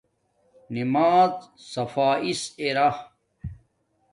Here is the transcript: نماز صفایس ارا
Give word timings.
نماز 0.75 1.33
صفایس 1.73 2.55
ارا 2.59 2.89